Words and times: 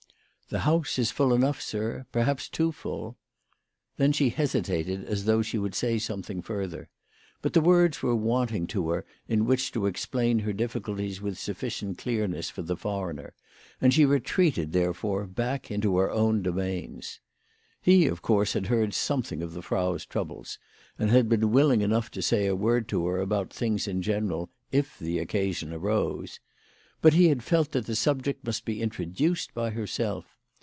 "The 0.51 0.59
house 0.67 0.99
is 0.99 1.11
full 1.11 1.33
enough, 1.33 1.61
sir; 1.61 2.07
perhaps 2.11 2.49
too 2.49 2.73
full." 2.73 3.15
Then 3.95 4.11
she 4.11 4.27
hesitated 4.31 5.05
as 5.05 5.23
though 5.23 5.41
she 5.41 5.57
would 5.57 5.73
say 5.73 5.97
something 5.97 6.41
further. 6.41 6.89
But 7.41 7.53
the 7.53 7.61
words 7.61 8.03
were 8.03 8.17
wanting 8.17 8.67
to 8.75 8.89
her 8.89 9.05
in 9.29 9.45
which 9.45 9.71
to 9.71 9.85
explain 9.85 10.39
her 10.39 10.51
difficulties 10.51 11.21
with 11.21 11.39
sufficient 11.39 11.99
clearness 11.99 12.49
for 12.49 12.63
the 12.63 12.75
foreigner, 12.75 13.33
and 13.79 13.93
she 13.93 14.03
retreated, 14.03 14.73
therefore, 14.73 15.25
back 15.25 15.71
into 15.71 15.95
her 15.95 16.11
own 16.11 16.41
domains. 16.41 17.21
He, 17.81 18.05
of 18.07 18.21
course, 18.21 18.51
had 18.51 18.65
heard 18.65 18.93
something 18.93 19.41
of 19.41 19.53
the 19.53 19.61
Frau's 19.61 20.05
troubles, 20.05 20.59
and 20.99 21.09
had 21.11 21.29
been 21.29 21.53
willing 21.53 21.79
enough 21.79 22.11
to 22.11 22.21
say 22.21 22.45
a 22.45 22.57
word 22.57 22.89
to 22.89 23.05
her 23.07 23.19
about 23.21 23.53
things 23.53 23.87
in 23.87 24.01
general 24.01 24.49
if 24.69 24.99
the 24.99 25.17
occa 25.19 25.55
sion 25.55 25.71
arose. 25.71 26.41
But 27.01 27.13
he 27.13 27.29
had 27.29 27.41
felt 27.41 27.71
that 27.71 27.85
the 27.85 27.95
subject 27.95 28.45
must 28.45 28.65
be 28.65 28.81
introduced 28.81 29.53
by 29.53 29.69
herself. 29.69 30.25